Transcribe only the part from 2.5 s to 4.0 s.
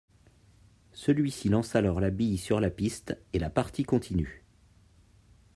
la piste et la partie